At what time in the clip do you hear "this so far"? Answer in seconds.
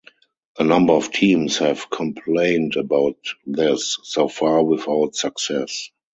3.45-4.63